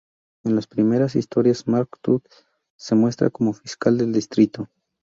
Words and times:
En 0.43 0.55
las 0.55 0.65
primeras 0.65 1.15
historias, 1.15 1.67
Mark 1.67 1.89
Todd 2.01 2.21
se 2.75 2.95
muestra 2.95 3.29
como 3.29 3.53
fiscal 3.53 3.99
del 3.99 4.13
distrito. 4.13 4.67